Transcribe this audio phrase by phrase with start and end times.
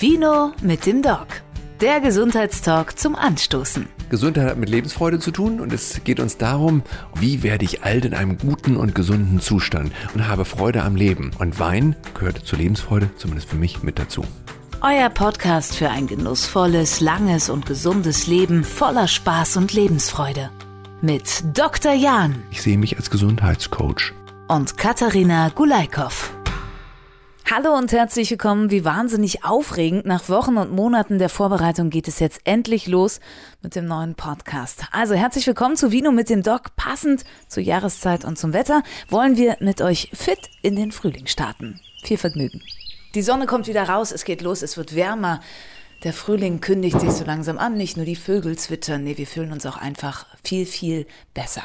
[0.00, 1.26] Vino mit dem Doc.
[1.82, 3.86] Der Gesundheitstalk zum Anstoßen.
[4.08, 6.82] Gesundheit hat mit Lebensfreude zu tun und es geht uns darum,
[7.16, 11.32] wie werde ich alt in einem guten und gesunden Zustand und habe Freude am Leben.
[11.38, 14.24] Und Wein gehört zur Lebensfreude, zumindest für mich, mit dazu.
[14.80, 20.48] Euer Podcast für ein genussvolles, langes und gesundes Leben voller Spaß und Lebensfreude.
[21.02, 21.92] Mit Dr.
[21.92, 24.14] Jan Ich sehe mich als Gesundheitscoach.
[24.48, 26.32] und Katharina Gulaikow.
[27.52, 28.70] Hallo und herzlich willkommen.
[28.70, 30.06] Wie wahnsinnig aufregend.
[30.06, 33.18] Nach Wochen und Monaten der Vorbereitung geht es jetzt endlich los
[33.60, 34.84] mit dem neuen Podcast.
[34.92, 36.76] Also herzlich willkommen zu Vino mit dem Doc.
[36.76, 41.80] Passend zur Jahreszeit und zum Wetter wollen wir mit euch fit in den Frühling starten.
[42.04, 42.62] Viel Vergnügen.
[43.16, 45.40] Die Sonne kommt wieder raus, es geht los, es wird wärmer.
[46.04, 47.76] Der Frühling kündigt sich so langsam an.
[47.76, 51.64] Nicht nur die Vögel zwitschern, nee, wir fühlen uns auch einfach viel, viel besser.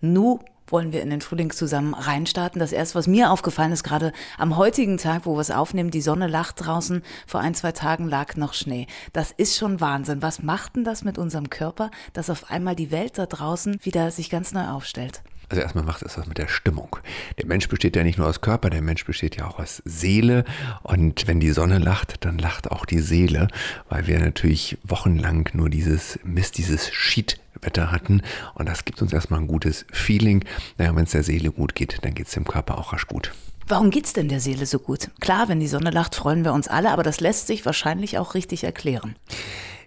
[0.00, 2.58] Nu wollen wir in den Frühling zusammen reinstarten.
[2.58, 6.00] Das erste, was mir aufgefallen ist, gerade am heutigen Tag, wo wir es aufnehmen, die
[6.00, 7.02] Sonne lacht draußen.
[7.26, 8.86] Vor ein, zwei Tagen lag noch Schnee.
[9.12, 10.22] Das ist schon Wahnsinn.
[10.22, 14.10] Was macht denn das mit unserem Körper, dass auf einmal die Welt da draußen wieder
[14.10, 15.22] sich ganz neu aufstellt?
[15.48, 16.96] Also erstmal macht es was mit der Stimmung.
[17.38, 20.44] Der Mensch besteht ja nicht nur aus Körper, der Mensch besteht ja auch aus Seele.
[20.82, 23.48] Und wenn die Sonne lacht, dann lacht auch die Seele,
[23.88, 28.22] weil wir natürlich wochenlang nur dieses Mist, dieses Schiedwetter hatten.
[28.54, 30.44] Und das gibt uns erstmal ein gutes Feeling.
[30.78, 33.32] Naja, wenn es der Seele gut geht, dann geht es dem Körper auch rasch gut.
[33.68, 35.10] Warum geht's denn der Seele so gut?
[35.20, 38.34] Klar, wenn die Sonne lacht, freuen wir uns alle, aber das lässt sich wahrscheinlich auch
[38.34, 39.16] richtig erklären.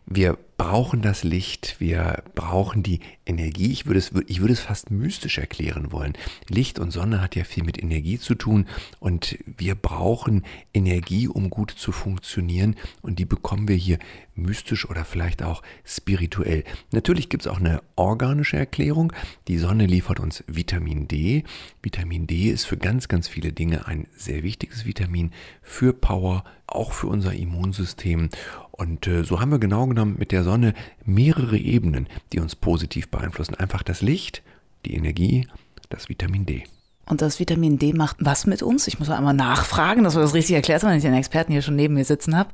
[0.06, 3.72] Wir brauchen das Licht, wir brauchen die Energie.
[3.72, 6.14] Ich würde, es, ich würde es fast mystisch erklären wollen.
[6.50, 8.68] Licht und Sonne hat ja viel mit Energie zu tun
[9.00, 10.44] und wir brauchen
[10.74, 14.00] Energie, um gut zu funktionieren und die bekommen wir hier
[14.40, 16.64] mystisch oder vielleicht auch spirituell.
[16.92, 19.14] Natürlich gibt es auch eine organische Erklärung.
[19.48, 21.44] Die Sonne liefert uns Vitamin D.
[21.82, 25.32] Vitamin D ist für ganz, ganz viele Dinge ein sehr wichtiges Vitamin
[25.62, 28.30] für Power, auch für unser Immunsystem.
[28.72, 33.10] Und äh, so haben wir genau genommen mit der Sonne mehrere Ebenen, die uns positiv
[33.10, 33.56] beeinflussen.
[33.56, 34.42] Einfach das Licht,
[34.86, 35.48] die Energie,
[35.90, 36.64] das Vitamin D.
[37.10, 38.88] Und das Vitamin D macht was mit uns?
[38.88, 41.52] Ich muss mal einmal nachfragen, dass wir das richtig erklärt haben, wenn ich den Experten
[41.52, 42.52] hier schon neben mir sitzen habe.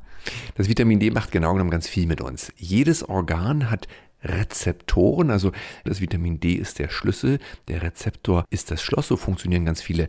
[0.56, 2.52] Das Vitamin D macht genau genommen ganz viel mit uns.
[2.56, 3.86] Jedes Organ hat
[4.24, 5.52] Rezeptoren, also
[5.84, 10.08] das Vitamin D ist der Schlüssel, der Rezeptor ist das Schloss, so funktionieren ganz viele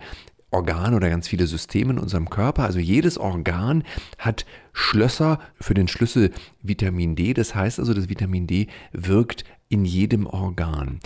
[0.49, 2.63] Organe oder ganz viele Systeme in unserem Körper.
[2.63, 3.83] Also jedes Organ
[4.17, 6.31] hat Schlösser für den Schlüssel
[6.63, 7.33] Vitamin D.
[7.33, 10.99] Das heißt also, das Vitamin D wirkt in jedem Organ.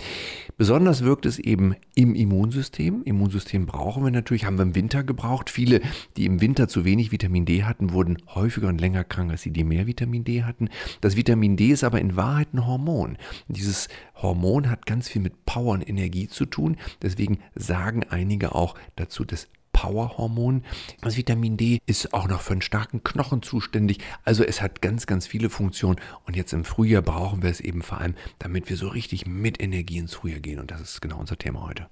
[0.56, 3.02] Besonders wirkt es eben im Immunsystem.
[3.04, 5.50] Immunsystem brauchen wir natürlich, haben wir im Winter gebraucht.
[5.50, 5.80] Viele,
[6.16, 9.50] die im Winter zu wenig Vitamin D hatten, wurden häufiger und länger krank, als die,
[9.50, 10.68] die mehr Vitamin D hatten.
[11.00, 13.18] Das Vitamin D ist aber in Wahrheit ein Hormon.
[13.48, 16.76] Dieses Hormon hat ganz viel mit Power und Energie zu tun.
[17.02, 19.48] Deswegen sagen einige auch dazu, das
[19.82, 20.62] Powerhormon.
[21.00, 23.98] Das Vitamin D ist auch noch für einen starken Knochen zuständig.
[24.22, 26.00] Also es hat ganz, ganz viele Funktionen.
[26.24, 29.60] Und jetzt im Frühjahr brauchen wir es eben vor allem, damit wir so richtig mit
[29.60, 30.60] Energie ins Frühjahr gehen.
[30.60, 31.88] Und das ist genau unser Thema heute.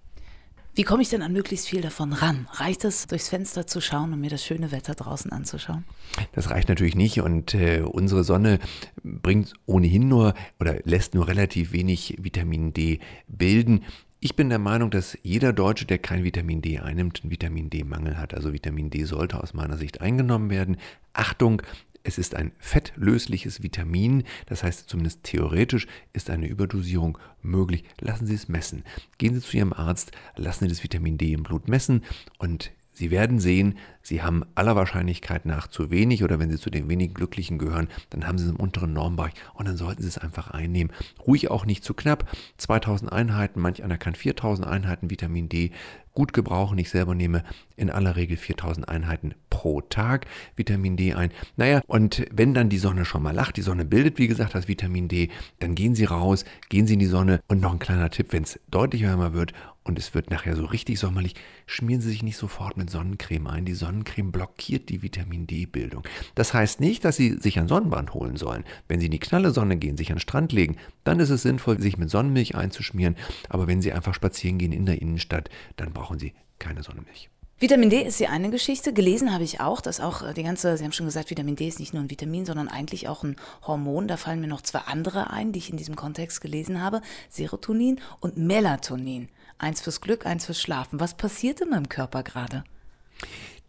[0.77, 2.47] Wie komme ich denn an möglichst viel davon ran?
[2.53, 5.85] Reicht es, durchs Fenster zu schauen und mir das schöne Wetter draußen anzuschauen?
[6.31, 8.61] Das reicht natürlich nicht und äh, unsere Sonne
[9.03, 13.83] bringt ohnehin nur oder lässt nur relativ wenig Vitamin D bilden.
[14.23, 18.19] Ich bin der Meinung, dass jeder Deutsche, der kein Vitamin D einnimmt, einen Vitamin D-Mangel
[18.19, 18.35] hat.
[18.35, 20.77] Also Vitamin D sollte aus meiner Sicht eingenommen werden.
[21.15, 21.63] Achtung,
[22.03, 27.85] es ist ein fettlösliches Vitamin, das heißt zumindest theoretisch ist eine Überdosierung möglich.
[27.99, 28.85] Lassen Sie es messen.
[29.17, 32.05] Gehen Sie zu Ihrem Arzt, lassen Sie das Vitamin D im Blut messen
[32.37, 36.71] und Sie werden sehen, Sie haben aller Wahrscheinlichkeit nach zu wenig oder wenn Sie zu
[36.71, 40.09] den wenigen Glücklichen gehören, dann haben Sie es im unteren Normbereich und dann sollten Sie
[40.09, 40.93] es einfach einnehmen.
[41.27, 42.29] Ruhig auch nicht zu knapp.
[42.59, 45.73] 2000 Einheiten, manch einer kann 4000 Einheiten Vitamin D
[46.21, 46.77] gut gebrauchen.
[46.77, 47.45] Ich selber nehme
[47.77, 51.31] in aller Regel 4000 Einheiten pro Tag Vitamin D ein.
[51.57, 54.69] Naja, und wenn dann die Sonne schon mal lacht, die Sonne bildet, wie gesagt, das
[54.69, 58.11] Vitamin D, dann gehen Sie raus, gehen Sie in die Sonne und noch ein kleiner
[58.11, 61.35] Tipp, wenn es deutlich wärmer wird und es wird nachher so richtig sommerlich,
[61.67, 63.65] schmieren Sie sich nicht sofort mit Sonnencreme ein.
[63.65, 66.03] Die Sonnencreme blockiert die Vitamin D-Bildung.
[66.35, 68.65] Das heißt nicht, dass Sie sich ein Sonnenbrand holen sollen.
[68.89, 71.43] Wenn Sie in die knalle Sonne gehen, sich an den Strand legen, dann ist es
[71.43, 73.17] sinnvoll, sich mit Sonnenmilch einzuschmieren.
[73.49, 77.31] Aber wenn Sie einfach spazieren gehen in der Innenstadt, dann brauchen Sie keine Sonnenmilch.
[77.63, 78.95] Vitamin D ist die eine Geschichte.
[78.95, 81.69] Gelesen habe ich auch, dass auch äh, die ganze, Sie haben schon gesagt, Vitamin D
[81.69, 83.37] ist nicht nur ein Vitamin, sondern eigentlich auch ein
[83.67, 84.09] Hormon.
[84.09, 87.03] Da fallen mir noch zwei andere ein, die ich in diesem Kontext gelesen habe.
[87.29, 89.29] Serotonin und Melatonin.
[89.59, 91.01] Eins fürs Glück, eins fürs Schlafen.
[91.01, 92.65] Was passiert in meinem Körper gerade?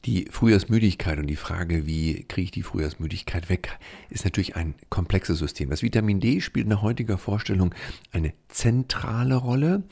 [0.06, 3.78] Die Frühjahrsmüdigkeit und die Frage, wie kriege ich die Frühjahrsmüdigkeit weg,
[4.10, 5.70] ist natürlich ein komplexes System.
[5.70, 7.76] Das Vitamin D spielt nach heutiger Vorstellung
[8.14, 9.84] eine zentrale Rolle.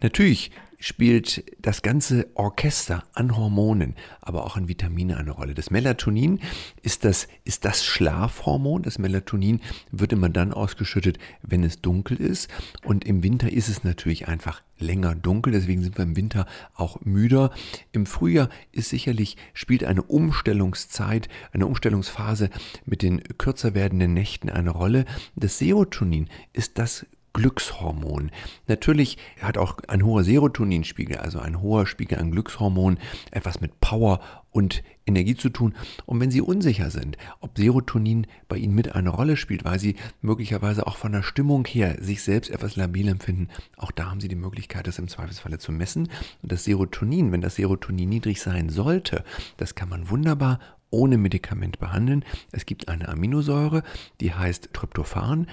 [0.00, 5.54] Natürlich spielt das ganze Orchester an Hormonen, aber auch an Vitamine eine Rolle.
[5.54, 6.40] Das Melatonin
[6.82, 8.82] ist das, ist das Schlafhormon.
[8.82, 9.60] Das Melatonin
[9.92, 12.48] wird immer dann ausgeschüttet, wenn es dunkel ist.
[12.82, 17.00] Und im Winter ist es natürlich einfach länger dunkel, deswegen sind wir im Winter auch
[17.02, 17.52] müder.
[17.92, 22.48] Im Frühjahr ist sicherlich, spielt eine Umstellungszeit, eine Umstellungsphase
[22.86, 25.04] mit den kürzer werdenden Nächten eine Rolle.
[25.36, 28.30] Das Serotonin ist das Glückshormon.
[28.66, 32.98] Natürlich hat auch ein hoher Serotoninspiegel, also ein hoher Spiegel an Glückshormon,
[33.30, 34.20] etwas mit Power
[34.52, 35.74] und Energie zu tun.
[36.06, 39.96] Und wenn Sie unsicher sind, ob Serotonin bei Ihnen mit eine Rolle spielt, weil Sie
[40.20, 44.28] möglicherweise auch von der Stimmung her sich selbst etwas labil empfinden, auch da haben Sie
[44.28, 46.08] die Möglichkeit, das im Zweifelsfalle zu messen.
[46.42, 49.24] Und das Serotonin, wenn das Serotonin niedrig sein sollte,
[49.56, 50.58] das kann man wunderbar
[50.90, 52.24] ohne Medikament behandeln.
[52.50, 53.82] Es gibt eine Aminosäure,
[54.20, 55.46] die heißt Tryptophan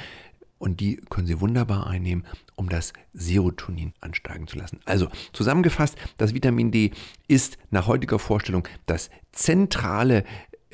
[0.59, 2.25] und die können Sie wunderbar einnehmen,
[2.55, 4.79] um das Serotonin ansteigen zu lassen.
[4.85, 6.91] Also zusammengefasst, das Vitamin D
[7.27, 10.23] ist nach heutiger Vorstellung das zentrale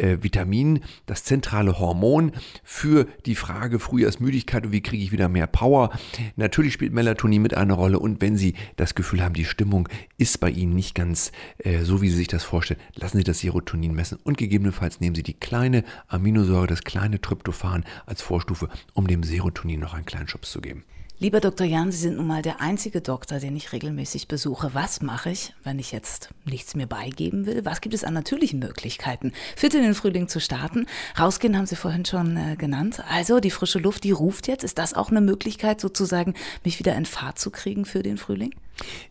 [0.03, 2.33] äh, Vitamin, das zentrale Hormon
[2.63, 5.91] für die Frage Frühjahrsmüdigkeit und wie kriege ich wieder mehr Power.
[6.35, 10.39] Natürlich spielt Melatonin mit eine Rolle und wenn Sie das Gefühl haben, die Stimmung ist
[10.39, 13.93] bei Ihnen nicht ganz äh, so, wie Sie sich das vorstellen, lassen Sie das Serotonin
[13.93, 19.23] messen und gegebenenfalls nehmen Sie die kleine Aminosäure, das kleine Tryptophan als Vorstufe, um dem
[19.23, 20.83] Serotonin noch einen kleinen Schubs zu geben.
[21.23, 21.65] Lieber Dr.
[21.65, 24.71] Jan, Sie sind nun mal der einzige Doktor, den ich regelmäßig besuche.
[24.73, 27.63] Was mache ich, wenn ich jetzt nichts mehr beigeben will?
[27.63, 30.85] Was gibt es an natürlichen Möglichkeiten, fit in den Frühling zu starten?
[31.17, 33.01] Rausgehen haben Sie vorhin schon äh, genannt.
[33.07, 34.65] Also die frische Luft, die ruft jetzt.
[34.65, 36.33] Ist das auch eine Möglichkeit, sozusagen
[36.65, 38.53] mich wieder in Fahrt zu kriegen für den Frühling?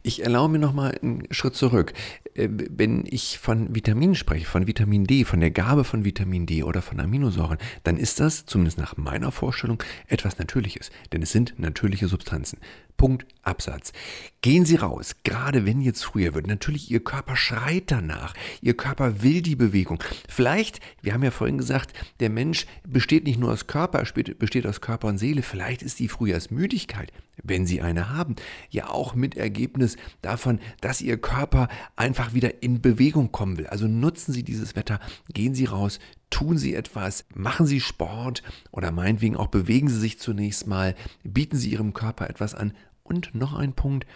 [0.03, 1.93] Ich erlaube mir nochmal einen Schritt zurück.
[2.35, 6.63] Äh, wenn ich von Vitaminen spreche, von Vitamin D, von der Gabe von Vitamin D
[6.63, 10.91] oder von Aminosäuren, dann ist das, zumindest nach meiner Vorstellung, etwas Natürliches.
[11.13, 12.59] Denn es sind natürliche Substanzen.
[12.97, 13.93] Punkt, Absatz.
[14.41, 16.47] Gehen Sie raus, gerade wenn jetzt früher wird.
[16.47, 18.35] Natürlich, Ihr Körper schreit danach.
[18.61, 20.03] Ihr Körper will die Bewegung.
[20.29, 24.05] Vielleicht, wir haben ja vorhin gesagt, der Mensch besteht nicht nur aus Körper,
[24.39, 25.43] besteht aus Körper und Seele.
[25.43, 27.13] Vielleicht ist die Frühjahrsmüdigkeit,
[27.43, 28.37] wenn Sie eine haben,
[28.71, 33.67] ja auch mit Ergebnis davon, dass Ihr Körper einfach wieder in Bewegung kommen will.
[33.67, 35.01] Also nutzen Sie dieses Wetter,
[35.33, 35.99] gehen Sie raus,
[36.33, 38.43] tun Sie etwas, machen Sie Sport
[38.73, 42.73] oder meinetwegen auch bewegen Sie sich zunächst mal, bieten Sie Ihrem Körper etwas an
[43.05, 44.07] und noch ein Punkt,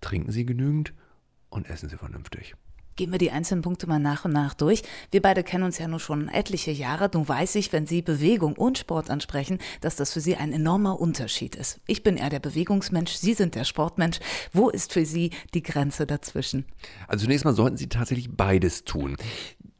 [0.00, 0.92] trinken Sie genügend
[1.50, 2.56] und essen Sie vernünftig.
[2.94, 4.82] Gehen wir die einzelnen Punkte mal nach und nach durch.
[5.10, 7.10] Wir beide kennen uns ja nur schon etliche Jahre.
[7.14, 11.00] Nun weiß ich, wenn Sie Bewegung und Sport ansprechen, dass das für Sie ein enormer
[11.00, 11.80] Unterschied ist.
[11.86, 14.20] Ich bin eher der Bewegungsmensch, Sie sind der Sportmensch.
[14.52, 16.66] Wo ist für Sie die Grenze dazwischen?
[17.08, 19.16] Also zunächst mal sollten Sie tatsächlich beides tun.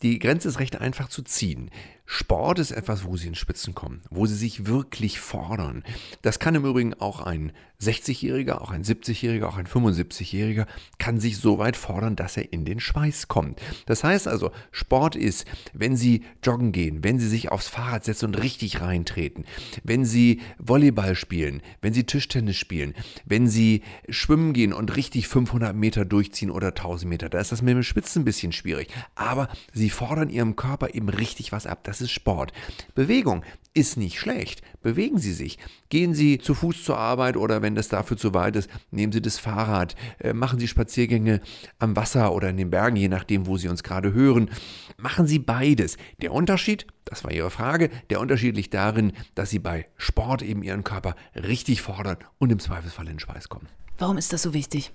[0.03, 1.71] Die Grenze ist recht einfach zu ziehen.
[2.05, 5.83] Sport ist etwas, wo sie in Spitzen kommen, wo sie sich wirklich fordern.
[6.23, 7.53] Das kann im Übrigen auch ein
[7.83, 10.67] 60-Jähriger, auch ein 70-Jähriger, auch ein 75-Jähriger,
[10.99, 13.61] kann sich so weit fordern, dass er in den Schweiß kommt.
[13.87, 18.27] Das heißt also, Sport ist, wenn sie joggen gehen, wenn sie sich aufs Fahrrad setzen
[18.27, 19.45] und richtig reintreten,
[19.83, 22.95] wenn sie Volleyball spielen, wenn sie Tischtennis spielen,
[23.25, 27.63] wenn sie schwimmen gehen und richtig 500 Meter durchziehen oder 1000 Meter, da ist das
[27.63, 28.89] mit dem Spitzen ein bisschen schwierig.
[29.17, 31.83] Aber sie fordern ihrem Körper eben richtig was ab.
[31.83, 32.53] Das ist Sport.
[32.95, 33.45] Bewegung
[33.75, 34.63] ist nicht schlecht.
[34.83, 35.59] Bewegen Sie sich.
[35.89, 39.23] Gehen Sie zu Fuß zur Arbeit oder wenn das dafür zu weit ist, nehmen Sie
[39.23, 39.95] das Fahrrad.
[40.19, 41.41] Äh, machen Sie Spaziergänge
[41.79, 44.51] am Wasser oder in den Bergen, je nachdem, wo Sie uns gerade hören.
[44.99, 45.97] Machen Sie beides.
[46.21, 50.63] Der Unterschied, das war Ihre Frage, der Unterschied liegt darin, dass Sie bei Sport eben
[50.63, 53.69] Ihren Körper richtig fordern und im Zweifelsfall in den Schweiß kommen.
[53.99, 54.93] Warum ist das so wichtig?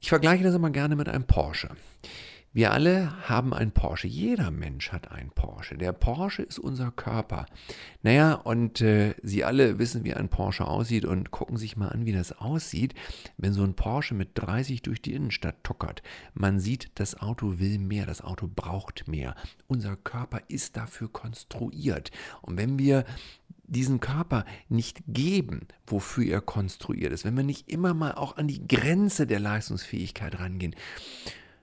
[0.00, 1.70] Ich vergleiche das immer gerne mit einem Porsche.
[2.54, 4.08] Wir alle haben ein Porsche.
[4.08, 5.76] Jeder Mensch hat ein Porsche.
[5.76, 7.44] Der Porsche ist unser Körper.
[8.02, 12.06] Naja, und äh, Sie alle wissen, wie ein Porsche aussieht und gucken sich mal an,
[12.06, 12.94] wie das aussieht,
[13.36, 16.02] wenn so ein Porsche mit 30 durch die Innenstadt tuckert.
[16.32, 19.34] Man sieht, das Auto will mehr, das Auto braucht mehr.
[19.66, 22.10] Unser Körper ist dafür konstruiert.
[22.40, 23.04] Und wenn wir
[23.64, 28.48] diesen Körper nicht geben, wofür er konstruiert ist, wenn wir nicht immer mal auch an
[28.48, 30.74] die Grenze der Leistungsfähigkeit rangehen,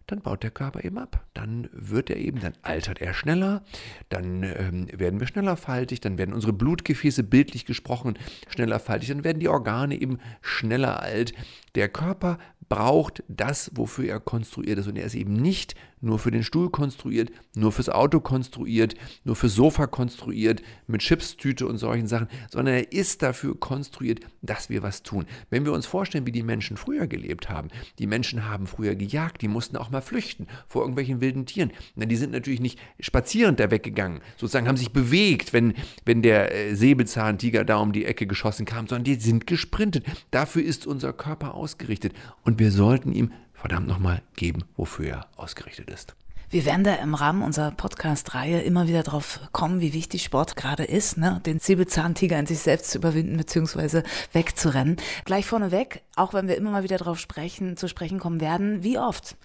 [0.07, 1.25] dann baut der Körper eben ab.
[1.33, 3.63] Dann wird er eben, dann altert er schneller,
[4.09, 9.23] dann ähm, werden wir schneller faltig, dann werden unsere Blutgefäße bildlich gesprochen schneller faltig, dann
[9.23, 11.33] werden die Organe eben schneller alt.
[11.75, 12.37] Der Körper
[12.69, 16.69] braucht das, wofür er konstruiert ist und er ist eben nicht nur für den Stuhl
[16.69, 22.75] konstruiert, nur fürs Auto konstruiert, nur fürs Sofa konstruiert, mit Chipstüte und solchen Sachen, sondern
[22.75, 25.25] er ist dafür konstruiert, dass wir was tun.
[25.49, 27.69] Wenn wir uns vorstellen, wie die Menschen früher gelebt haben,
[27.99, 31.71] die Menschen haben früher gejagt, die mussten auch mal flüchten vor irgendwelchen wilden Tieren.
[31.95, 35.73] Na, die sind natürlich nicht spazierend da weggegangen, sozusagen haben sich bewegt, wenn,
[36.05, 40.05] wenn der äh, Säbelzahntiger da um die Ecke geschossen kam, sondern die sind gesprintet.
[40.31, 43.31] Dafür ist unser Körper ausgerichtet und wir sollten ihm
[43.65, 46.15] verdammt nochmal geben, wofür er ausgerichtet ist.
[46.51, 50.83] Wir werden da im Rahmen unserer Podcast-Reihe immer wieder drauf kommen, wie wichtig Sport gerade
[50.83, 51.41] ist, ne?
[51.47, 54.03] den Säbelzahntiger in sich selbst zu überwinden bzw.
[54.33, 54.97] wegzurennen.
[55.25, 58.99] Gleich vorneweg, auch wenn wir immer mal wieder darauf sprechen, zu sprechen kommen werden, wie
[58.99, 59.35] oft?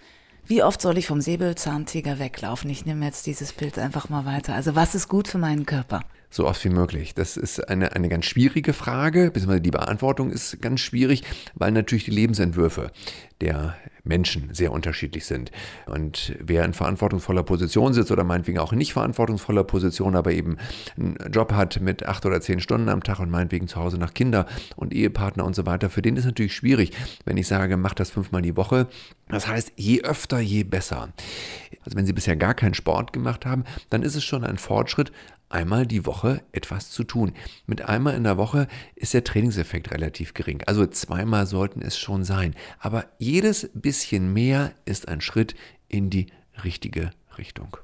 [0.45, 2.69] Wie oft soll ich vom Säbelzahntiger weglaufen?
[2.69, 4.53] Ich nehme jetzt dieses Bild einfach mal weiter.
[4.53, 6.01] Also was ist gut für meinen Körper?
[6.31, 7.13] So oft wie möglich?
[7.13, 11.23] Das ist eine, eine ganz schwierige Frage, beziehungsweise die Beantwortung ist ganz schwierig,
[11.53, 12.91] weil natürlich die Lebensentwürfe
[13.41, 15.51] der Menschen sehr unterschiedlich sind.
[15.85, 20.57] Und wer in verantwortungsvoller Position sitzt oder meinetwegen auch in nicht verantwortungsvoller Position, aber eben
[20.97, 24.13] einen Job hat mit acht oder zehn Stunden am Tag und meinetwegen zu Hause nach
[24.13, 26.91] Kinder und Ehepartner und so weiter, für den ist natürlich schwierig,
[27.25, 28.87] wenn ich sage, mach das fünfmal die Woche.
[29.27, 31.09] Das heißt, je öfter, je besser.
[31.83, 35.11] Also wenn Sie bisher gar keinen Sport gemacht haben, dann ist es schon ein Fortschritt,
[35.51, 37.33] einmal die Woche etwas zu tun.
[37.65, 40.61] Mit einmal in der Woche ist der Trainingseffekt relativ gering.
[40.65, 42.55] Also zweimal sollten es schon sein.
[42.79, 45.55] Aber jedes bisschen mehr ist ein Schritt
[45.87, 46.27] in die
[46.63, 47.77] richtige Richtung.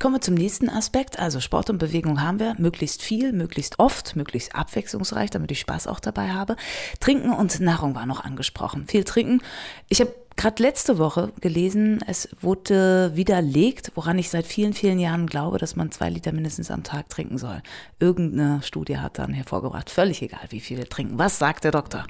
[0.00, 1.18] Kommen wir zum nächsten Aspekt.
[1.18, 2.54] Also Sport und Bewegung haben wir.
[2.58, 6.56] Möglichst viel, möglichst oft, möglichst abwechslungsreich, damit ich Spaß auch dabei habe.
[7.00, 8.86] Trinken und Nahrung war noch angesprochen.
[8.86, 9.42] Viel trinken.
[9.90, 15.26] Ich habe gerade letzte Woche gelesen, es wurde widerlegt, woran ich seit vielen, vielen Jahren
[15.26, 17.62] glaube, dass man zwei Liter mindestens am Tag trinken soll.
[17.98, 21.18] Irgendeine Studie hat dann hervorgebracht, völlig egal, wie viel wir trinken.
[21.18, 22.06] Was sagt der Doktor?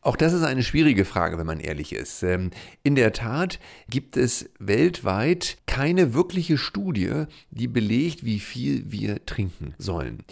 [0.00, 2.24] Auch das ist eine schwierige Frage, wenn man ehrlich ist.
[2.24, 2.50] Ähm,
[2.82, 9.74] in der Tat gibt es weltweit keine wirkliche Studie, die belegt, wie viel wir trinken
[9.78, 10.24] sollen.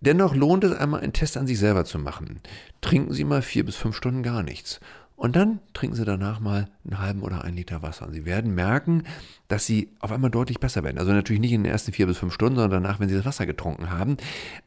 [0.00, 2.40] Dennoch lohnt es einmal, einen Test an sich selber zu machen.
[2.82, 4.78] Trinken Sie mal vier bis fünf Stunden gar nichts.
[5.18, 8.06] Und dann trinken Sie danach mal einen halben oder einen Liter Wasser.
[8.06, 9.02] Und Sie werden merken,
[9.48, 10.96] dass Sie auf einmal deutlich besser werden.
[10.96, 13.24] Also natürlich nicht in den ersten vier bis fünf Stunden, sondern danach, wenn Sie das
[13.24, 14.16] Wasser getrunken haben.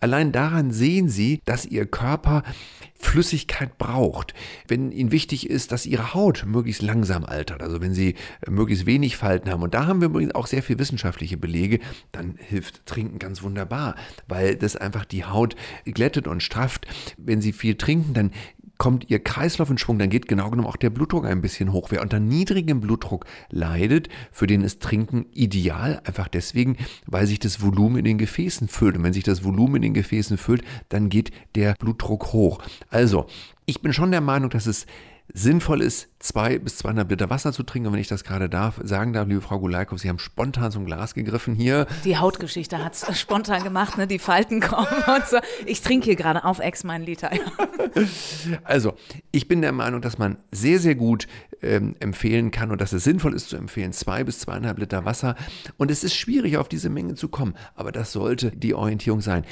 [0.01, 2.43] Allein daran sehen Sie, dass Ihr Körper
[2.95, 4.33] Flüssigkeit braucht.
[4.67, 8.15] Wenn Ihnen wichtig ist, dass Ihre Haut möglichst langsam altert, also wenn Sie
[8.45, 9.63] möglichst wenig Falten haben.
[9.63, 11.79] Und da haben wir übrigens auch sehr viel wissenschaftliche Belege,
[12.11, 13.95] dann hilft Trinken ganz wunderbar,
[14.27, 15.55] weil das einfach die Haut
[15.85, 16.87] glättet und strafft.
[17.17, 18.31] Wenn Sie viel trinken, dann
[18.81, 21.89] kommt ihr Kreislauf in Schwung, dann geht genau genommen auch der Blutdruck ein bisschen hoch.
[21.91, 27.61] Wer unter niedrigem Blutdruck leidet, für den ist Trinken ideal, einfach deswegen, weil sich das
[27.61, 28.97] Volumen in den Gefäßen füllt.
[28.97, 32.57] Und wenn sich das Volumen in den Gefäßen füllt, dann geht der Blutdruck hoch.
[32.89, 33.27] Also,
[33.67, 34.87] ich bin schon der Meinung, dass es
[35.33, 37.87] sinnvoll ist, zwei bis zweieinhalb Liter Wasser zu trinken.
[37.87, 40.85] Und wenn ich das gerade darf, sagen darf, liebe Frau Gulaikow, Sie haben spontan zum
[40.85, 41.87] Glas gegriffen hier.
[42.05, 44.07] Die Hautgeschichte hat es spontan gemacht, ne?
[44.07, 45.37] die Falten kommen und so.
[45.65, 47.31] Ich trinke hier gerade auf Ex meinen Liter.
[48.63, 48.93] also,
[49.31, 51.27] ich bin der Meinung, dass man sehr, sehr gut
[51.61, 55.35] ähm, empfehlen kann und dass es sinnvoll ist zu empfehlen, zwei bis zweieinhalb Liter Wasser.
[55.77, 59.45] Und es ist schwierig, auf diese Menge zu kommen, aber das sollte die Orientierung sein.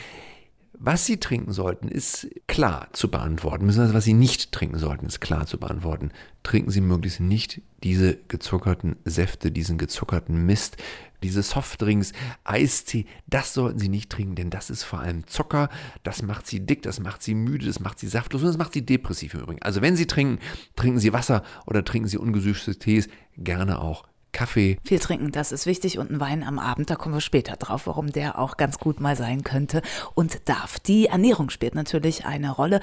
[0.81, 3.67] Was Sie trinken sollten, ist klar zu beantworten.
[3.67, 6.12] Beziehungsweise was Sie nicht trinken sollten, ist klar zu beantworten.
[6.41, 10.77] Trinken Sie möglichst nicht diese gezuckerten Säfte, diesen gezuckerten Mist,
[11.21, 12.13] diese Softdrinks,
[12.45, 13.07] Eistee.
[13.27, 15.67] Das sollten Sie nicht trinken, denn das ist vor allem Zucker.
[16.03, 18.71] Das macht Sie dick, das macht Sie müde, das macht Sie saftlos und das macht
[18.71, 19.62] Sie depressiv im Übrigen.
[19.62, 20.41] Also wenn Sie trinken,
[20.77, 24.77] trinken Sie Wasser oder trinken Sie ungesüßte Tees, gerne auch Kaffee.
[24.83, 25.98] Viel trinken, das ist wichtig.
[25.98, 29.00] Und ein Wein am Abend, da kommen wir später drauf, warum der auch ganz gut
[29.00, 29.81] mal sein könnte
[30.13, 30.79] und darf.
[30.79, 32.81] Die Ernährung spielt natürlich eine Rolle.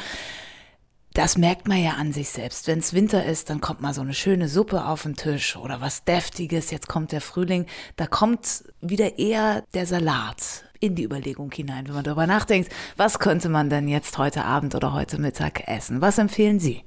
[1.16, 2.66] Das merkt man ja an sich selbst.
[2.66, 5.80] Wenn es Winter ist, dann kommt mal so eine schöne Suppe auf den Tisch oder
[5.80, 6.70] was Deftiges.
[6.70, 7.64] Jetzt kommt der Frühling.
[7.96, 13.18] Da kommt wieder eher der Salat in die Überlegung hinein, wenn man darüber nachdenkt, was
[13.18, 16.02] könnte man denn jetzt heute Abend oder heute Mittag essen?
[16.02, 16.84] Was empfehlen Sie?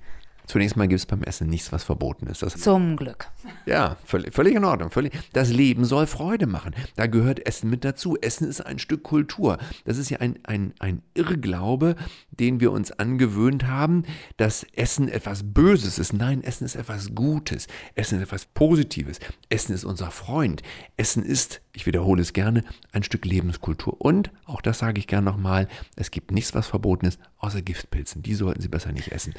[0.49, 2.41] Zunächst mal gibt es beim Essen nichts, was verboten ist.
[2.41, 3.29] Das, Zum Glück.
[3.67, 4.89] Ja, völlig, völlig in Ordnung.
[4.89, 6.73] Völlig, das Leben soll Freude machen.
[6.95, 8.17] Da gehört Essen mit dazu.
[8.19, 9.59] Essen ist ein Stück Kultur.
[9.85, 11.95] Das ist ja ein, ein, ein Irrglaube,
[12.31, 14.05] den wir uns angewöhnt haben,
[14.37, 16.13] dass Essen etwas Böses ist.
[16.13, 17.67] Nein, Essen ist etwas Gutes.
[17.93, 19.19] Essen ist etwas Positives.
[19.49, 20.63] Essen ist unser Freund.
[20.97, 24.01] Essen ist, ich wiederhole es gerne, ein Stück Lebenskultur.
[24.01, 28.23] Und, auch das sage ich gerne nochmal, es gibt nichts, was verboten ist, außer Giftpilzen.
[28.23, 29.35] Die sollten Sie besser nicht essen.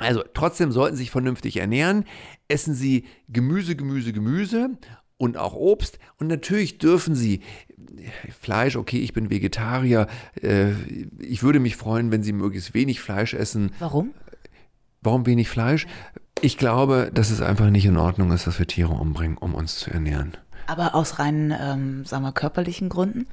[0.00, 2.04] Also trotzdem sollten Sie sich vernünftig ernähren.
[2.48, 4.70] Essen Sie Gemüse, Gemüse, Gemüse
[5.16, 5.98] und auch Obst.
[6.18, 7.40] Und natürlich dürfen Sie
[8.40, 10.06] Fleisch, okay, ich bin Vegetarier.
[10.40, 10.72] Äh,
[11.18, 13.72] ich würde mich freuen, wenn Sie möglichst wenig Fleisch essen.
[13.78, 14.14] Warum?
[15.02, 15.86] Warum wenig Fleisch?
[16.40, 19.78] Ich glaube, dass es einfach nicht in Ordnung ist, dass wir Tiere umbringen, um uns
[19.78, 20.36] zu ernähren.
[20.66, 23.26] Aber aus rein, ähm, sagen wir, körperlichen Gründen?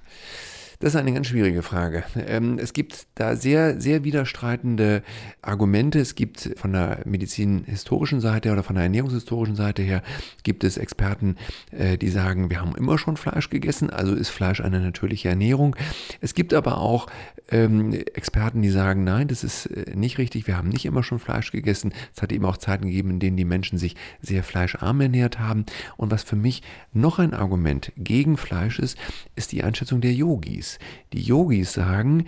[0.79, 2.03] Das ist eine ganz schwierige Frage.
[2.27, 5.03] Ähm, es gibt da sehr, sehr widerstreitende
[5.41, 6.00] Argumente.
[6.00, 10.03] Es gibt von der medizinhistorischen Seite oder von der ernährungshistorischen Seite her
[10.44, 11.38] gibt es Experten,
[11.72, 15.75] äh, die sagen, wir haben immer schon Fleisch gegessen, also ist Fleisch eine natürliche Ernährung.
[16.22, 17.08] Es gibt aber auch
[17.50, 21.20] ähm, Experten, die sagen, nein, das ist äh, nicht richtig, wir haben nicht immer schon
[21.20, 21.94] Fleisch gegessen.
[22.15, 25.65] Es hat eben auch Zeiten gegeben, in denen die Menschen sich sehr fleischarm ernährt haben.
[25.96, 28.98] Und was für mich noch ein Argument gegen Fleisch ist,
[29.36, 30.65] ist die Einschätzung der Yogis.
[31.14, 32.26] Die Yogis sagen,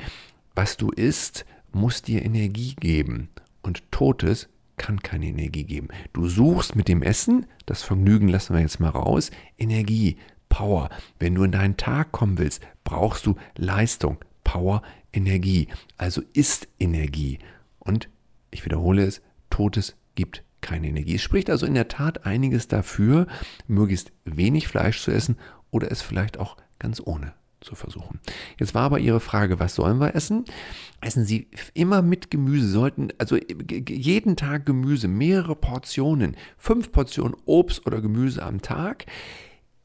[0.55, 3.29] was du isst, muss dir Energie geben.
[3.61, 5.89] Und Totes kann keine Energie geben.
[6.13, 10.17] Du suchst mit dem Essen, das Vergnügen lassen wir jetzt mal raus, Energie,
[10.49, 10.89] Power.
[11.19, 15.67] Wenn du in deinen Tag kommen willst, brauchst du Leistung, Power, Energie.
[15.97, 17.39] Also ist Energie.
[17.79, 18.09] Und
[18.51, 21.15] ich wiederhole es, Totes gibt keine Energie.
[21.15, 23.27] Es spricht also in der Tat einiges dafür,
[23.67, 25.37] möglichst wenig Fleisch zu essen
[25.71, 28.19] oder es vielleicht auch ganz ohne zu versuchen.
[28.59, 30.45] Jetzt war aber Ihre Frage, was sollen wir essen?
[31.01, 37.85] Essen Sie immer mit Gemüse, sollten also jeden Tag Gemüse, mehrere Portionen, fünf Portionen Obst
[37.85, 39.05] oder Gemüse am Tag.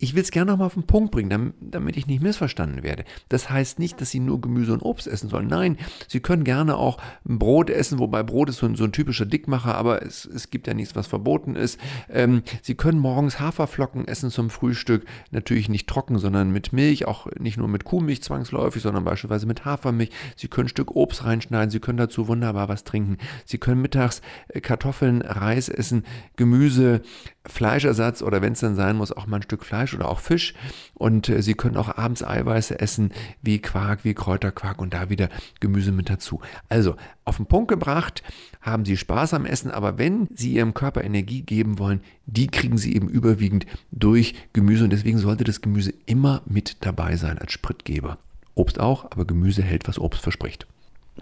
[0.03, 3.05] Ich will es gerne nochmal auf den Punkt bringen, damit ich nicht missverstanden werde.
[3.29, 5.47] Das heißt nicht, dass Sie nur Gemüse und Obst essen sollen.
[5.47, 5.79] Nein,
[6.09, 9.77] Sie können gerne auch Brot essen, wobei Brot ist so ein, so ein typischer Dickmacher,
[9.77, 11.79] aber es, es, gibt ja nichts, was verboten ist.
[12.11, 15.05] Ähm, Sie können morgens Haferflocken essen zum Frühstück.
[15.31, 19.65] Natürlich nicht trocken, sondern mit Milch, auch nicht nur mit Kuhmilch zwangsläufig, sondern beispielsweise mit
[19.65, 20.11] Hafermilch.
[20.35, 23.19] Sie können ein Stück Obst reinschneiden, Sie können dazu wunderbar was trinken.
[23.45, 26.03] Sie können mittags äh, Kartoffeln, Reis essen,
[26.35, 27.03] Gemüse,
[27.47, 30.55] Fleischersatz oder wenn es dann sein muss, auch mal ein Stück Fleisch oder auch Fisch.
[30.95, 35.29] Und äh, Sie können auch abends Eiweiße essen, wie Quark, wie Kräuterquark und da wieder
[35.61, 36.41] Gemüse mit dazu.
[36.69, 38.23] Also auf den Punkt gebracht,
[38.61, 42.79] haben Sie Spaß am Essen, aber wenn Sie Ihrem Körper Energie geben wollen, die kriegen
[42.79, 47.53] Sie eben überwiegend durch Gemüse und deswegen sollte das Gemüse immer mit dabei sein als
[47.53, 48.19] Spritgeber.
[48.55, 50.67] Obst auch, aber Gemüse hält, was Obst verspricht.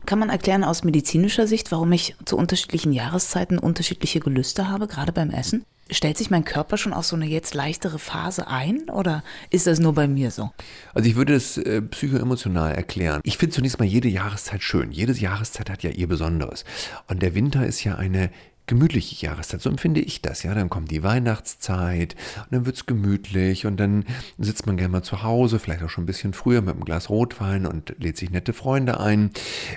[0.06, 5.12] Kann man erklären aus medizinischer Sicht, warum ich zu unterschiedlichen Jahreszeiten unterschiedliche Gelüste habe, gerade
[5.12, 5.64] beim Essen?
[5.90, 9.80] Stellt sich mein Körper schon auf so eine jetzt leichtere Phase ein oder ist das
[9.80, 10.50] nur bei mir so?
[10.94, 13.20] Also ich würde es äh, psychoemotional erklären.
[13.24, 14.92] Ich finde zunächst mal jede Jahreszeit schön.
[14.92, 16.64] Jede Jahreszeit hat ja ihr Besonderes.
[17.08, 18.30] Und der Winter ist ja eine
[18.70, 19.60] gemütliche Jahreszeit.
[19.60, 20.44] So empfinde ich das.
[20.44, 24.04] Ja, dann kommt die Weihnachtszeit und dann wird es gemütlich und dann
[24.38, 27.10] sitzt man gerne mal zu Hause, vielleicht auch schon ein bisschen früher mit einem Glas
[27.10, 29.32] Rotwein und lädt sich nette Freunde ein.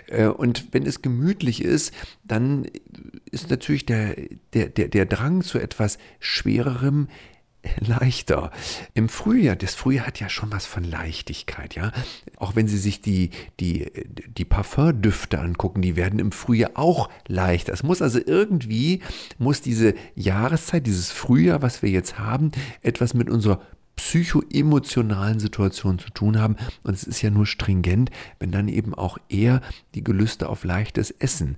[0.07, 1.91] Äh, und wenn es gemütlich ist,
[2.23, 2.65] dann
[3.31, 4.15] ist natürlich der,
[4.53, 7.07] der, der, der Drang zu etwas Schwererem
[7.79, 8.51] leichter.
[8.93, 11.91] Im Frühjahr, das Frühjahr hat ja schon was von Leichtigkeit, ja.
[12.37, 13.91] Auch wenn Sie sich die, die,
[14.37, 17.73] die Parfümdüfte angucken, die werden im Frühjahr auch leichter.
[17.73, 19.01] Es muss also irgendwie,
[19.37, 23.61] muss diese Jahreszeit, dieses Frühjahr, was wir jetzt haben, etwas mit unserer
[23.95, 26.55] psychoemotionalen Situation zu tun haben.
[26.83, 29.61] Und es ist ja nur stringent, wenn dann eben auch eher
[29.93, 31.57] die Gelüste auf leichtes Essen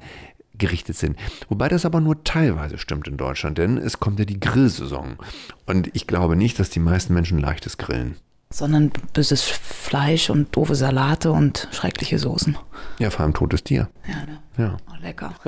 [0.58, 1.18] gerichtet sind.
[1.50, 5.18] Wobei das aber nur teilweise stimmt in Deutschland, denn es kommt ja die Grillsaison.
[5.66, 8.16] Und ich glaube nicht, dass die meisten Menschen leichtes grillen.
[8.52, 12.56] Sondern böses Fleisch und doofe Salate und schreckliche Soßen.
[13.00, 13.90] Ja, vor allem totes Tier.
[14.08, 14.40] Ja, ne?
[14.58, 14.78] Ja.
[14.90, 15.34] Oh, lecker.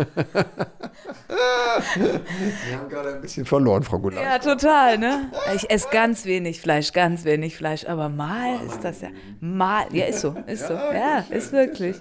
[1.95, 4.25] Wir haben gerade ein bisschen verloren, Frau Gulland.
[4.25, 5.31] Ja, total, ne?
[5.55, 10.05] Ich esse ganz wenig Fleisch, ganz wenig Fleisch, aber mal ist das ja, mal, ja,
[10.05, 11.97] ist so, ist so, ja, ist wirklich.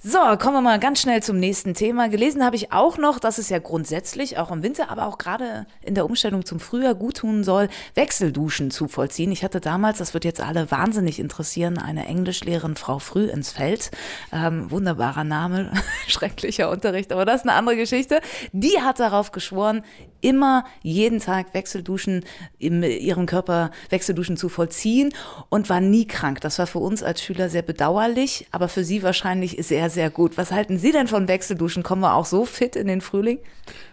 [0.00, 2.08] So, kommen wir mal ganz schnell zum nächsten Thema.
[2.08, 5.66] Gelesen habe ich auch noch, dass es ja grundsätzlich auch im Winter, aber auch gerade
[5.82, 9.32] in der Umstellung zum Frühjahr gut tun soll, Wechselduschen zu vollziehen.
[9.32, 13.90] Ich hatte damals, das wird jetzt alle wahnsinnig interessieren, eine Englischlehrerin Frau Früh ins Feld.
[14.32, 15.72] Ähm, wunderbarer Name,
[16.06, 18.20] schrecklicher Unterricht, aber das ist eine andere Geschichte.
[18.52, 19.82] Die hat darauf geschworen,
[20.20, 22.24] immer jeden Tag Wechselduschen
[22.58, 25.12] in ihrem Körper Wechselduschen zu vollziehen
[25.48, 26.40] und war nie krank.
[26.40, 30.36] Das war für uns als Schüler sehr bedauerlich, aber für sie wahrscheinlich sehr, sehr gut.
[30.36, 31.82] Was halten Sie denn von Wechselduschen?
[31.82, 33.38] Kommen wir auch so fit in den Frühling?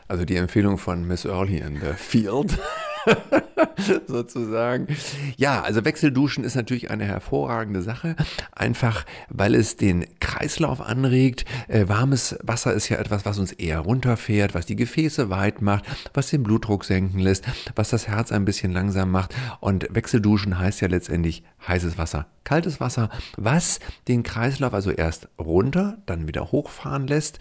[0.07, 2.57] Also die Empfehlung von Miss Early in the Field.
[4.07, 4.87] sozusagen.
[5.37, 8.15] Ja, also Wechselduschen ist natürlich eine hervorragende Sache,
[8.51, 11.45] einfach weil es den Kreislauf anregt.
[11.67, 15.85] Äh, warmes Wasser ist ja etwas, was uns eher runterfährt, was die Gefäße weit macht,
[16.13, 19.33] was den Blutdruck senken lässt, was das Herz ein bisschen langsam macht.
[19.59, 25.97] Und Wechselduschen heißt ja letztendlich heißes Wasser, kaltes Wasser, was den Kreislauf also erst runter,
[26.05, 27.39] dann wieder hochfahren lässt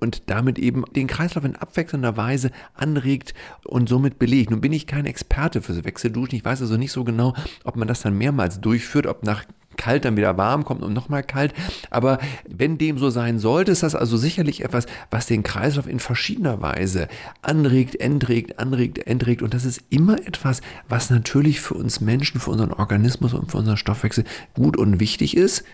[0.00, 4.50] und damit eben den Kreislauf in abwechselnder Weise anregt und somit belegt.
[4.50, 6.36] Nun bin ich kein Experte für Wechselduschen.
[6.36, 7.34] Ich weiß also nicht so genau,
[7.64, 9.44] ob man das dann mehrmals durchführt, ob nach
[9.80, 11.54] kalt dann wieder warm kommt und nochmal kalt.
[11.88, 16.00] Aber wenn dem so sein sollte, ist das also sicherlich etwas, was den Kreislauf in
[16.00, 17.08] verschiedener Weise
[17.40, 19.40] anregt, entregt, anregt, entregt.
[19.40, 23.56] Und das ist immer etwas, was natürlich für uns Menschen, für unseren Organismus und für
[23.56, 25.64] unseren Stoffwechsel gut und wichtig ist.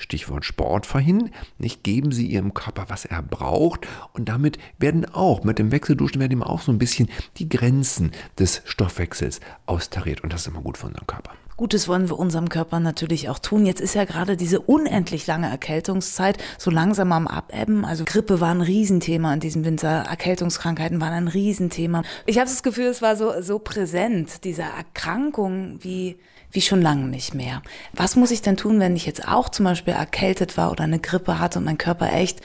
[0.00, 5.44] Stichwort Sport vorhin, nicht geben Sie Ihrem Körper, was er braucht und damit werden auch,
[5.44, 10.32] mit dem Wechselduschen werden ihm auch so ein bisschen die Grenzen des Stoffwechsels austariert und
[10.32, 11.32] das ist immer gut für unseren Körper.
[11.60, 13.66] Gutes wollen wir unserem Körper natürlich auch tun.
[13.66, 17.84] Jetzt ist ja gerade diese unendlich lange Erkältungszeit so langsam am Abebben.
[17.84, 22.02] Also Grippe war ein Riesenthema in diesem Winter, Erkältungskrankheiten waren ein Riesenthema.
[22.24, 26.16] Ich habe das Gefühl, es war so, so präsent, diese Erkrankung wie
[26.52, 27.62] wie schon lange nicht mehr.
[27.92, 30.98] Was muss ich denn tun, wenn ich jetzt auch zum Beispiel erkältet war oder eine
[30.98, 32.40] Grippe hatte und mein Körper echt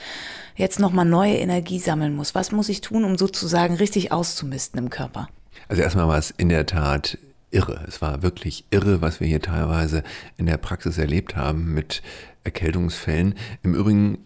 [0.54, 2.34] jetzt nochmal neue Energie sammeln muss?
[2.34, 5.28] Was muss ich tun, um sozusagen richtig auszumisten im Körper?
[5.68, 7.18] Also erstmal war es in der Tat
[7.50, 7.84] irre.
[7.88, 10.02] Es war wirklich irre, was wir hier teilweise
[10.36, 12.02] in der Praxis erlebt haben mit
[12.44, 13.34] Erkältungsfällen.
[13.62, 14.18] Im Übrigen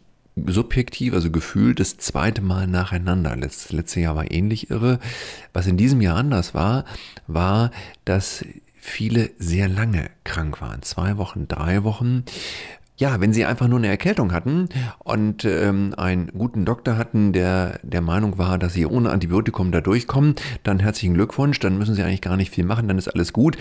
[0.46, 3.36] subjektiv, also gefühlt das zweite Mal nacheinander.
[3.36, 4.98] Das letzte Jahr war ähnlich irre.
[5.52, 6.84] Was in diesem Jahr anders war,
[7.26, 7.70] war,
[8.04, 8.44] dass
[8.80, 10.82] viele sehr lange krank waren.
[10.82, 12.24] Zwei Wochen, drei Wochen.
[12.96, 17.80] Ja, wenn sie einfach nur eine Erkältung hatten und ähm, einen guten Doktor hatten, der
[17.82, 22.02] der Meinung war, dass sie ohne Antibiotikum da durchkommen, dann herzlichen Glückwunsch, dann müssen sie
[22.02, 23.56] eigentlich gar nicht viel machen, dann ist alles gut.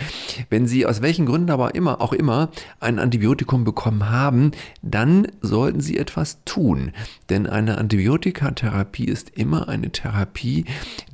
[0.50, 2.50] Wenn sie aus welchen Gründen aber immer auch immer
[2.82, 4.52] ein Antibiotikum bekommen haben,
[4.82, 6.92] dann sollten sie etwas tun,
[7.30, 10.66] denn eine Antibiotikatherapie ist immer eine Therapie,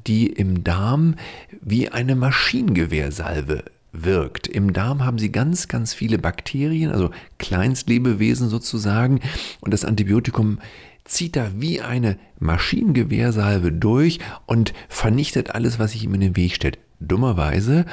[0.08, 1.13] die im Darm
[1.62, 3.65] wie eine Maschinengewehrsalve
[4.03, 4.47] wirkt.
[4.47, 9.21] Im Darm haben sie ganz, ganz viele Bakterien, also Kleinstlebewesen sozusagen.
[9.62, 10.60] Und das Antibiotikum
[11.05, 16.55] zieht da wie eine Maschinengewehrsalve durch und vernichtet alles, was sich ihm in den Weg
[16.55, 16.79] stellt.
[16.99, 17.86] Dummerweise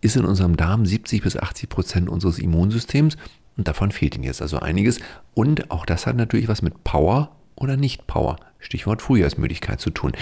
[0.00, 3.16] ist in unserem Darm 70 bis 80 Prozent unseres Immunsystems
[3.56, 5.00] und davon fehlt ihnen jetzt also einiges.
[5.34, 10.12] Und auch das hat natürlich was mit Power oder Nicht-Power, Stichwort Frühjahrsmüdigkeit zu tun.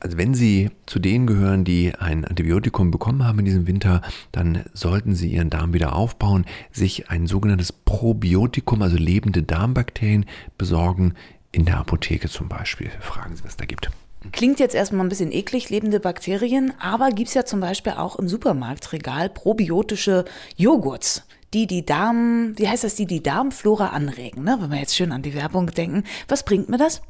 [0.00, 4.64] Also wenn Sie zu denen gehören, die ein Antibiotikum bekommen haben in diesem Winter, dann
[4.72, 10.26] sollten Sie Ihren Darm wieder aufbauen, sich ein sogenanntes Probiotikum, also lebende Darmbakterien
[10.58, 11.14] besorgen,
[11.52, 12.90] in der Apotheke zum Beispiel.
[13.00, 13.90] Fragen Sie, was da gibt.
[14.32, 18.16] Klingt jetzt erstmal ein bisschen eklig, lebende Bakterien, aber gibt es ja zum Beispiel auch
[18.16, 20.24] im Supermarktregal probiotische
[20.56, 24.58] Joghurts die die Darm, wie heißt das, die die Darmflora anregen, ne?
[24.60, 26.02] wenn wir jetzt schön an die Werbung denken.
[26.28, 27.00] Was bringt mir das?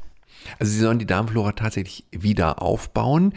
[0.58, 3.32] Also sie sollen die Darmflora tatsächlich wieder aufbauen.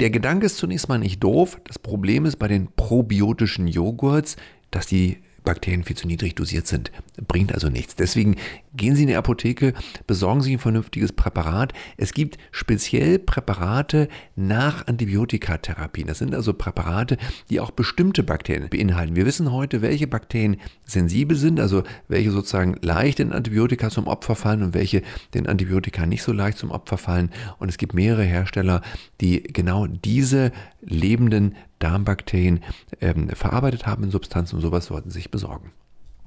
[0.00, 1.60] Der Gedanke ist zunächst mal nicht doof.
[1.64, 4.36] Das Problem ist bei den probiotischen Joghurts,
[4.70, 6.90] dass die Bakterien viel zu niedrig dosiert sind.
[7.26, 7.96] Bringt also nichts.
[7.96, 8.36] Deswegen
[8.76, 9.74] gehen Sie in die Apotheke,
[10.06, 11.72] besorgen Sie ein vernünftiges Präparat.
[11.96, 16.06] Es gibt speziell Präparate nach Antibiotikatherapien.
[16.06, 17.16] Das sind also Präparate,
[17.50, 19.16] die auch bestimmte Bakterien beinhalten.
[19.16, 24.34] Wir wissen heute, welche Bakterien sensibel sind, also welche sozusagen leicht in Antibiotika zum Opfer
[24.34, 25.02] fallen und welche
[25.34, 27.30] den Antibiotika nicht so leicht zum Opfer fallen.
[27.58, 28.82] Und es gibt mehrere Hersteller,
[29.20, 32.60] die genau diese lebenden Darmbakterien
[33.00, 35.72] ähm, verarbeitet haben in Substanzen und sowas sollten Sie sich besorgen.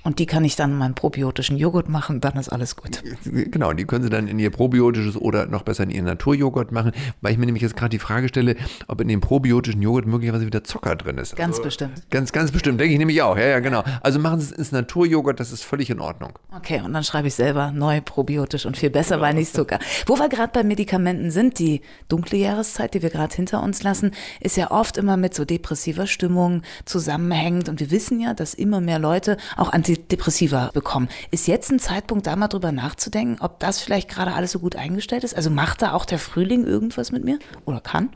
[0.04, 3.04] Und die kann ich dann in meinen probiotischen Joghurt machen, dann ist alles gut.
[3.26, 6.92] Genau, die können Sie dann in Ihr probiotisches oder noch besser in Ihren Naturjoghurt machen,
[7.22, 8.56] weil ich mir nämlich jetzt gerade die Frage stelle,
[8.88, 11.36] ob in dem probiotischen Joghurt möglicherweise wieder Zucker drin ist.
[11.36, 12.10] Ganz also, bestimmt.
[12.10, 13.38] Ganz, ganz bestimmt, denke ich nämlich auch.
[13.38, 13.84] Ja, ja, genau.
[14.02, 16.32] Also machen Sie es ins Naturjoghurt, das ist völlig in Ordnung.
[16.56, 19.80] Okay, und dann schreibe ich selber neu probiotisch und viel besser, weil nicht Zucker.
[20.06, 24.12] Wo wir gerade bei Medikamenten sind, die dunkle Jahreszeit, die wir gerade hinter uns lassen,
[24.40, 27.68] ist ja oft immer mit so depressiver Stimmung zusammenhängend.
[27.68, 31.10] Und wir wissen ja, dass immer mehr Leute auch Anti Antidepressiva bekommen.
[31.32, 34.76] Ist jetzt ein Zeitpunkt, da mal drüber nachzudenken, ob das vielleicht gerade alles so gut
[34.76, 35.36] eingestellt ist?
[35.36, 38.10] Also macht da auch der Frühling irgendwas mit mir oder kann?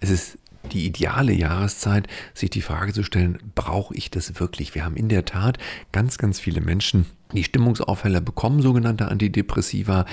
[0.00, 0.38] Es ist
[0.72, 4.74] die ideale Jahreszeit, sich die Frage zu stellen, brauche ich das wirklich?
[4.74, 5.58] Wir haben in der Tat
[5.92, 10.06] ganz, ganz viele Menschen, die Stimmungsaufheller bekommen, sogenannte Antidepressiva.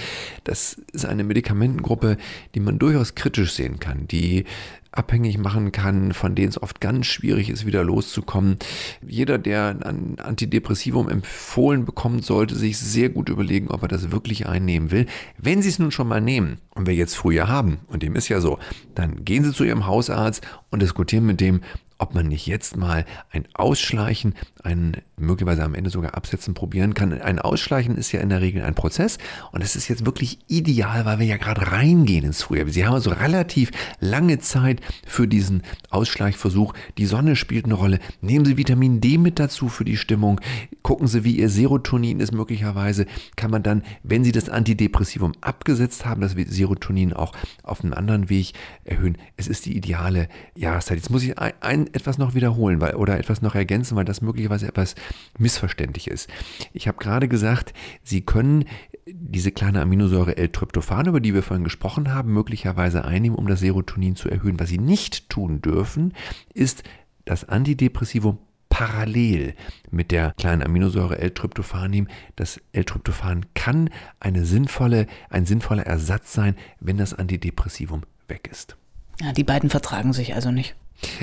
[0.44, 2.18] Das ist eine Medikamentengruppe,
[2.56, 4.46] die man durchaus kritisch sehen kann, die
[4.92, 8.58] abhängig machen kann, von denen es oft ganz schwierig ist, wieder loszukommen.
[9.06, 14.48] Jeder, der ein Antidepressivum empfohlen bekommt, sollte sich sehr gut überlegen, ob er das wirklich
[14.48, 15.06] einnehmen will.
[15.38, 18.28] Wenn Sie es nun schon mal nehmen und wir jetzt früher haben, und dem ist
[18.28, 18.60] ja so,
[18.94, 21.62] dann gehen Sie zu Ihrem Hausarzt und diskutieren mit dem,
[22.02, 24.34] ob man nicht jetzt mal ein Ausschleichen,
[24.64, 27.14] ein möglicherweise am Ende sogar Absetzen probieren kann.
[27.22, 29.20] Ein Ausschleichen ist ja in der Regel ein Prozess
[29.52, 32.68] und es ist jetzt wirklich ideal, weil wir ja gerade reingehen ins Frühjahr.
[32.70, 35.62] Sie haben also relativ lange Zeit für diesen
[35.92, 36.74] Ausschleichversuch.
[36.98, 38.00] Die Sonne spielt eine Rolle.
[38.22, 40.42] Nehmen Sie Vitamin D mit dazu für die Stimmung.
[40.82, 43.06] Gucken Sie, wie Ihr Serotonin ist möglicherweise.
[43.36, 48.30] Kann man dann, wenn Sie das Antidepressivum abgesetzt haben, das Serotonin auch auf einem anderen
[48.30, 48.54] Weg
[48.86, 49.20] erhöhen.
[49.38, 50.98] Es ist die ideale Jahreszeit.
[50.98, 54.22] Jetzt muss ich ein, ein etwas noch wiederholen weil, oder etwas noch ergänzen, weil das
[54.22, 54.96] möglicherweise etwas
[55.38, 56.30] missverständlich ist.
[56.74, 57.74] Ich habe gerade gesagt,
[58.04, 58.66] Sie können
[59.06, 64.16] diese kleine Aminosäure L-Tryptophan, über die wir vorhin gesprochen haben, möglicherweise einnehmen, um das Serotonin
[64.16, 64.60] zu erhöhen.
[64.60, 66.14] Was Sie nicht tun dürfen,
[66.54, 66.84] ist
[67.26, 68.38] das Antidepressivum
[68.70, 69.54] parallel
[69.92, 72.08] mit der kleinen Aminosäure L-Tryptophan nehmen.
[72.36, 78.78] Das L-Tryptophan kann eine sinnvolle, ein sinnvoller Ersatz sein, wenn das Antidepressivum weg ist.
[79.20, 80.76] Ja, die beiden vertragen sich also nicht.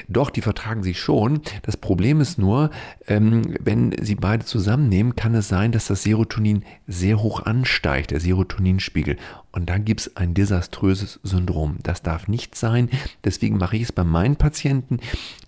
[0.08, 1.40] Doch, die vertragen sich schon.
[1.62, 2.70] Das Problem ist nur,
[3.06, 8.20] ähm, wenn sie beide zusammennehmen, kann es sein, dass das Serotonin sehr hoch ansteigt, der
[8.20, 9.16] Serotoninspiegel.
[9.50, 11.78] Und dann gibt es ein desaströses Syndrom.
[11.82, 12.90] Das darf nicht sein.
[13.24, 15.00] Deswegen mache ich es bei meinen Patienten,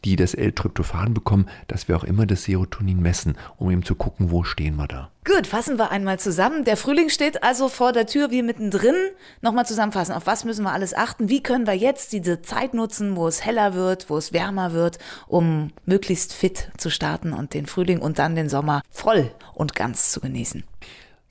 [0.04, 4.30] die das L-Tryptophan bekommen, dass wir auch immer das Serotonin messen, um eben zu gucken,
[4.30, 5.10] wo stehen wir da.
[5.26, 6.64] Gut, fassen wir einmal zusammen.
[6.64, 8.94] Der Frühling steht also vor der Tür, wir mittendrin.
[9.42, 11.28] Nochmal zusammenfassen, auf was müssen wir alles achten?
[11.28, 14.98] Wie können wir jetzt diese Zeit nutzen, wo es heller wird, wo es wärmer wird,
[15.28, 20.10] um möglichst fit zu starten und den Frühling und dann den Sommer voll und ganz
[20.10, 20.64] zu genießen?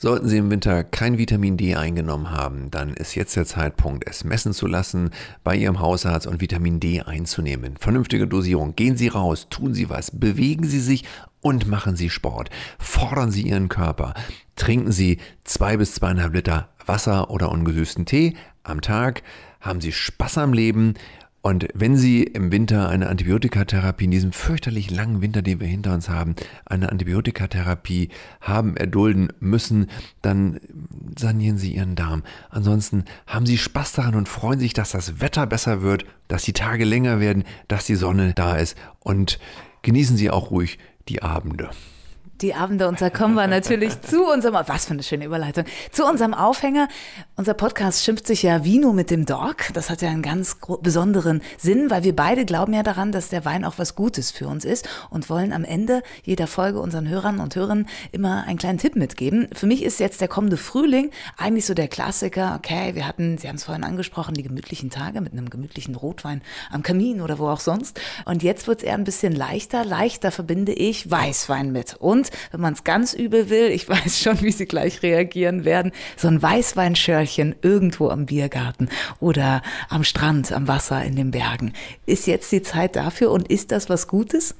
[0.02, 4.24] Sollten Sie im Winter kein Vitamin D eingenommen haben, dann ist jetzt der Zeitpunkt, es
[4.24, 5.10] messen zu lassen,
[5.44, 7.76] bei Ihrem Hausarzt und Vitamin D einzunehmen.
[7.76, 8.78] Vernünftige Dosierung.
[8.78, 11.04] Gehen Sie raus, tun Sie was, bewegen Sie sich
[11.42, 12.50] und machen Sie Sport.
[12.78, 14.14] Fordern Sie Ihren Körper.
[14.56, 19.22] Trinken Sie zwei bis zweieinhalb Liter Wasser oder ungesüßten Tee am Tag.
[19.60, 20.94] Haben Sie Spaß am Leben
[21.42, 25.94] und wenn Sie im Winter eine Antibiotikatherapie, in diesem fürchterlich langen Winter, den wir hinter
[25.94, 28.10] uns haben, eine Antibiotikatherapie
[28.42, 29.90] haben, erdulden müssen,
[30.22, 30.60] dann
[31.18, 32.24] sanieren Sie Ihren Darm.
[32.50, 36.54] Ansonsten haben Sie Spaß daran und freuen sich, dass das Wetter besser wird, dass die
[36.54, 39.40] Tage länger werden, dass die Sonne da ist und
[39.82, 41.70] genießen Sie auch ruhig die Abende
[42.42, 46.06] die Abende und da kommen wir natürlich zu unserem, was für eine schöne Überleitung, zu
[46.06, 46.88] unserem Aufhänger.
[47.36, 49.58] Unser Podcast schimpft sich ja Vino mit dem Dog.
[49.74, 53.46] Das hat ja einen ganz besonderen Sinn, weil wir beide glauben ja daran, dass der
[53.46, 57.40] Wein auch was Gutes für uns ist und wollen am Ende jeder Folge unseren Hörern
[57.40, 59.50] und Hörern immer einen kleinen Tipp mitgeben.
[59.54, 62.56] Für mich ist jetzt der kommende Frühling eigentlich so der Klassiker.
[62.58, 66.42] Okay, wir hatten, Sie haben es vorhin angesprochen, die gemütlichen Tage mit einem gemütlichen Rotwein
[66.72, 68.00] am Kamin oder wo auch sonst.
[68.26, 69.84] Und jetzt wird es eher ein bisschen leichter.
[69.84, 71.96] Leichter verbinde ich Weißwein mit.
[72.00, 75.92] Und wenn man es ganz übel will, ich weiß schon, wie sie gleich reagieren werden,
[76.18, 78.90] so ein Weißweinschörchen irgendwo am Biergarten
[79.20, 81.74] oder am Strand, am Wasser, in den Bergen.
[82.06, 84.56] Ist jetzt die Zeit dafür und ist das was Gutes?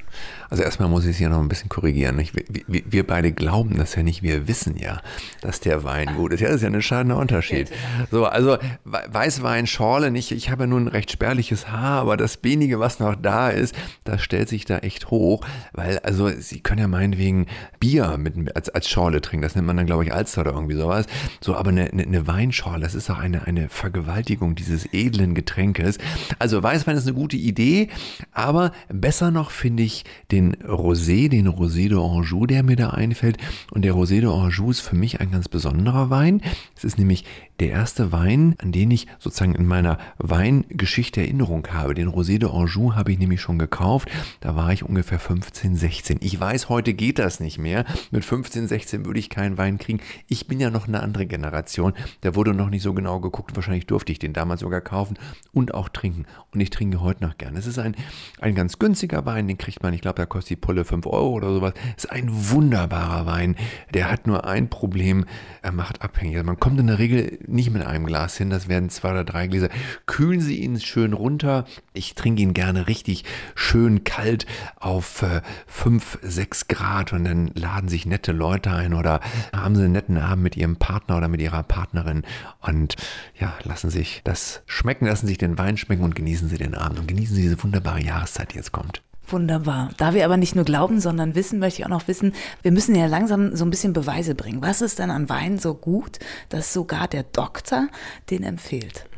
[0.50, 2.18] Also erstmal muss ich es hier noch ein bisschen korrigieren.
[2.18, 5.02] Wir, wir, beide glauben das ja nicht, wir wissen ja,
[5.42, 6.40] dass der Wein gut ist.
[6.40, 7.70] Ja, das ist ja ein schadender Unterschied.
[8.10, 12.40] So, also Weißwein, Schorle, nicht, ich habe ja nun ein recht spärliches Haar, aber das
[12.42, 16.80] wenige, was noch da ist, das stellt sich da echt hoch, weil also Sie können
[16.80, 17.46] ja meinetwegen
[17.80, 19.44] Bier mit, als, als Schorle trinken.
[19.44, 21.06] Das nennt man dann, glaube ich, Alster oder irgendwie sowas.
[21.42, 25.98] So, aber eine, eine, eine Weinschorle, das ist auch eine, eine Vergewaltigung dieses edlen Getränkes.
[26.40, 27.90] Also Weißwein ist eine gute Idee,
[28.32, 33.38] aber besser noch finde ich den Rosé, den Rosé de Anjou, der mir da einfällt.
[33.72, 36.42] Und der Rosé de Anjou ist für mich ein ganz besonderer Wein.
[36.76, 37.26] Es ist nämlich
[37.60, 41.94] der erste Wein, an den ich sozusagen in meiner Weingeschichte Erinnerung habe.
[41.94, 44.10] Den Rosé de Anjou habe ich nämlich schon gekauft.
[44.40, 46.18] Da war ich ungefähr 15, 16.
[46.22, 47.86] Ich weiß, heute geht das nicht mehr.
[48.12, 50.00] Mit 15, 16 würde ich keinen Wein kriegen.
[50.28, 51.94] Ich bin ja noch eine andere Generation.
[52.22, 53.56] Da wurde noch nicht so genau geguckt.
[53.56, 55.18] Wahrscheinlich durfte ich den damals sogar kaufen
[55.52, 56.26] und auch trinken.
[56.54, 57.56] Und ich trinke heute noch gern.
[57.58, 57.96] Es ist ein,
[58.40, 59.48] ein ganz günstiger Wein.
[59.48, 61.74] Den kriegt man, ich glaube, da kostet die Pulle 5 Euro oder sowas.
[61.98, 63.56] Es ist ein wunderbarer Wein.
[63.94, 65.26] Der hat nur ein Problem.
[65.62, 66.38] Er macht abhängig.
[66.38, 68.50] Also man kommt in der Regel nicht mit einem Glas hin.
[68.50, 69.70] Das werden zwei oder drei Gläser.
[70.06, 71.66] Kühlen Sie ihn schön runter.
[71.94, 74.46] Ich trinke ihn gerne richtig schön kalt
[74.78, 79.20] auf äh, 5, 6 Grad und dann laden sich nette Leute ein oder
[79.56, 82.24] haben Sie einen netten Abend mit Ihrem Partner oder mit Ihrer Partnerin
[82.62, 82.96] und
[83.40, 87.00] ja, lassen sich das schmecken, lassen sich den Wein schmecken und genießen Sie den Abend
[87.00, 89.02] und genießen Sie diese wunderbare Jahreszeit, die jetzt kommt.
[89.32, 89.90] Wunderbar.
[89.98, 92.96] Da wir aber nicht nur glauben, sondern wissen, möchte ich auch noch wissen, wir müssen
[92.96, 94.62] ja langsam so ein bisschen Beweise bringen.
[94.62, 97.88] Was ist denn an Wein so gut, dass sogar der Doktor
[98.30, 99.09] den empfiehlt?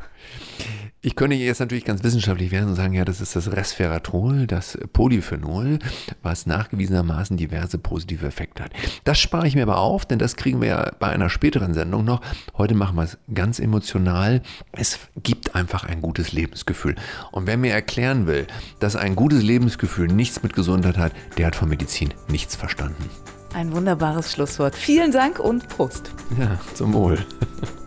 [1.04, 4.78] Ich könnte jetzt natürlich ganz wissenschaftlich werden und sagen, ja, das ist das Resveratrol, das
[4.92, 5.80] Polyphenol,
[6.22, 8.72] was nachgewiesenermaßen diverse positive Effekte hat.
[9.02, 12.04] Das spare ich mir aber auf, denn das kriegen wir ja bei einer späteren Sendung
[12.04, 12.20] noch.
[12.56, 14.42] Heute machen wir es ganz emotional.
[14.70, 16.94] Es gibt einfach ein gutes Lebensgefühl.
[17.32, 18.46] Und wer mir erklären will,
[18.78, 23.10] dass ein gutes Lebensgefühl nichts mit Gesundheit hat, der hat von Medizin nichts verstanden.
[23.54, 24.74] Ein wunderbares Schlusswort.
[24.74, 26.10] Vielen Dank und Prost.
[26.38, 27.18] Ja, zum Wohl.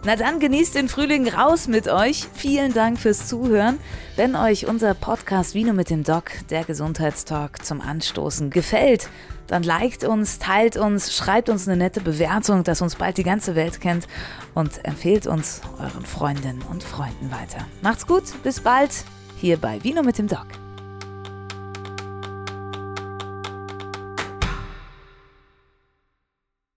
[0.04, 2.28] Na dann genießt den Frühling raus mit euch.
[2.34, 3.80] Vielen Dank fürs Zuhören.
[4.15, 9.10] Wenn euch unser Podcast Vino mit dem Doc, der Gesundheitstalk zum Anstoßen gefällt,
[9.47, 13.56] dann liked uns, teilt uns, schreibt uns eine nette Bewertung, dass uns bald die ganze
[13.56, 14.08] Welt kennt
[14.54, 17.65] und empfehlt uns euren Freundinnen und Freunden weiter.
[17.82, 18.91] Macht's gut, bis bald
[19.38, 20.45] hier bei Vino mit dem Doc.